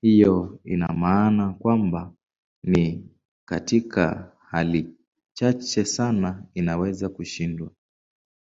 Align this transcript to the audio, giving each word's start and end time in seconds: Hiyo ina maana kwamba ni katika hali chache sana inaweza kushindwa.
Hiyo 0.00 0.60
ina 0.64 0.88
maana 0.88 1.52
kwamba 1.52 2.12
ni 2.62 3.08
katika 3.44 4.32
hali 4.50 4.96
chache 5.32 5.84
sana 5.84 6.42
inaweza 6.54 7.08
kushindwa. 7.08 7.70